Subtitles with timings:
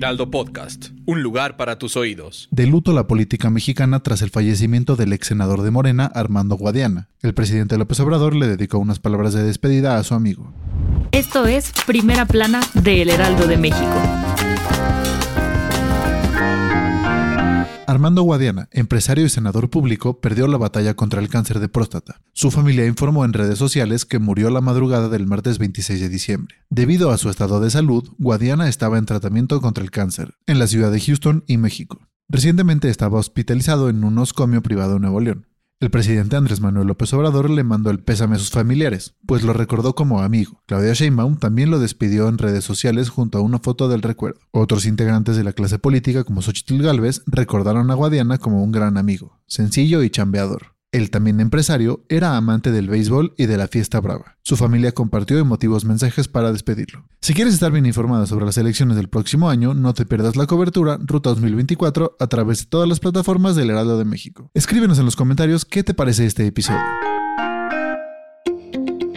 [0.00, 2.48] Heraldo Podcast, un lugar para tus oídos.
[2.50, 7.10] De luto la política mexicana tras el fallecimiento del ex senador de Morena, Armando Guadiana.
[7.20, 10.54] El presidente López Obrador le dedicó unas palabras de despedida a su amigo.
[11.12, 14.29] Esto es Primera Plana de El Heraldo de México.
[17.90, 22.20] Armando Guadiana, empresario y senador público, perdió la batalla contra el cáncer de próstata.
[22.32, 26.54] Su familia informó en redes sociales que murió la madrugada del martes 26 de diciembre.
[26.70, 30.68] Debido a su estado de salud, Guadiana estaba en tratamiento contra el cáncer, en la
[30.68, 31.98] ciudad de Houston y México.
[32.28, 35.48] Recientemente estaba hospitalizado en un oscomio privado en Nuevo León.
[35.80, 39.54] El presidente Andrés Manuel López Obrador le mandó el pésame a sus familiares, pues lo
[39.54, 40.62] recordó como amigo.
[40.66, 44.40] Claudia Sheinbaum también lo despidió en redes sociales junto a una foto del recuerdo.
[44.50, 48.98] Otros integrantes de la clase política como Xochitl Gálvez recordaron a Guadiana como un gran
[48.98, 50.74] amigo, sencillo y chambeador.
[50.92, 54.36] El también empresario era amante del béisbol y de la fiesta brava.
[54.42, 57.04] Su familia compartió emotivos mensajes para despedirlo.
[57.20, 60.46] Si quieres estar bien informado sobre las elecciones del próximo año, no te pierdas la
[60.46, 64.50] cobertura Ruta 2024 a través de todas las plataformas del Heraldo de México.
[64.52, 66.80] Escríbenos en los comentarios qué te parece este episodio.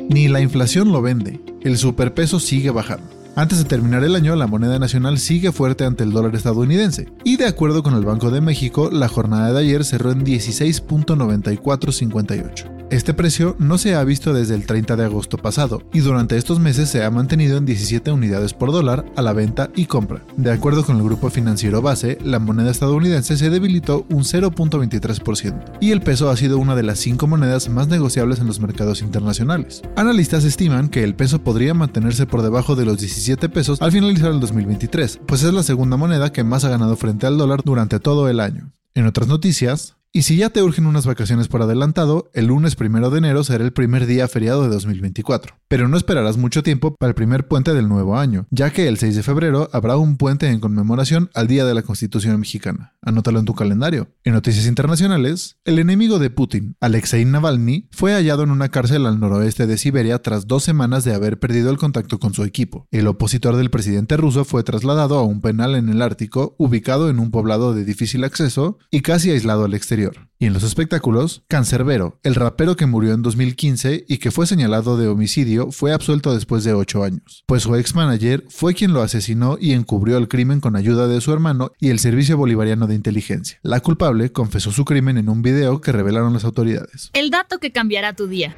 [0.10, 3.23] Ni la inflación lo vende, el superpeso sigue bajando.
[3.36, 7.38] Antes de terminar el año, la moneda nacional sigue fuerte ante el dólar estadounidense, y
[7.38, 12.73] de acuerdo con el Banco de México, la jornada de ayer cerró en 16.9458.
[12.94, 16.60] Este precio no se ha visto desde el 30 de agosto pasado, y durante estos
[16.60, 20.22] meses se ha mantenido en 17 unidades por dólar a la venta y compra.
[20.38, 25.90] De acuerdo con el grupo financiero base, la moneda estadounidense se debilitó un 0.23%, y
[25.90, 29.82] el peso ha sido una de las cinco monedas más negociables en los mercados internacionales.
[29.96, 34.30] Analistas estiman que el peso podría mantenerse por debajo de los 17 pesos al finalizar
[34.30, 38.00] el 2023, pues es la segunda moneda que más ha ganado frente al dólar durante
[38.00, 38.72] todo el año.
[38.94, 43.10] En otras noticias, y si ya te urgen unas vacaciones por adelantado, el lunes primero
[43.10, 45.56] de enero será el primer día feriado de 2024.
[45.68, 49.00] Pero no esperarás mucho tiempo para el primer puente del nuevo año, ya que el
[49.00, 52.94] 6 de febrero habrá un puente en conmemoración al Día de la Constitución Mexicana.
[53.02, 54.10] Anótalo en tu calendario.
[54.24, 59.20] En noticias internacionales, el enemigo de Putin, Alexei Navalny, fue hallado en una cárcel al
[59.20, 62.88] noroeste de Siberia tras dos semanas de haber perdido el contacto con su equipo.
[62.92, 67.18] El opositor del presidente ruso fue trasladado a un penal en el Ártico, ubicado en
[67.18, 70.03] un poblado de difícil acceso y casi aislado al exterior.
[70.40, 74.98] Y en los espectáculos, Cancerbero, el rapero que murió en 2015 y que fue señalado
[74.98, 79.02] de homicidio, fue absuelto después de 8 años, pues su ex manager fue quien lo
[79.02, 82.96] asesinó y encubrió el crimen con ayuda de su hermano y el Servicio Bolivariano de
[82.96, 83.60] Inteligencia.
[83.62, 87.10] La culpable confesó su crimen en un video que revelaron las autoridades.
[87.14, 88.56] El dato que cambiará tu día.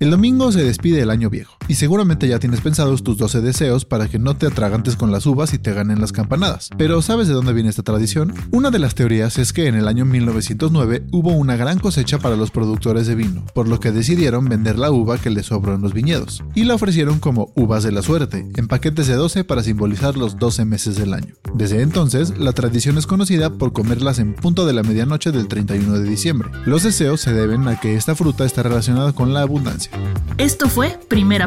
[0.00, 3.84] El domingo se despide el año viejo, y seguramente ya tienes pensados tus 12 deseos
[3.84, 6.70] para que no te atragantes con las uvas y te ganen las campanadas.
[6.76, 8.34] Pero ¿sabes de dónde viene esta tradición?
[8.50, 12.36] Una de las teorías es que en el año 1909 hubo una gran cosecha para
[12.36, 15.82] los productores de vino, por lo que decidieron vender la uva que les sobró en
[15.82, 19.62] los viñedos, y la ofrecieron como uvas de la suerte, en paquetes de 12 para
[19.62, 21.34] simbolizar los 12 meses del año.
[21.54, 25.98] Desde entonces, la tradición es conocida por comerlas en punto de la medianoche del 31
[25.98, 26.48] de diciembre.
[26.66, 29.90] Los deseos se deben a que esta fruta está relacionada con la abundancia.
[30.36, 31.46] Esto fue Primera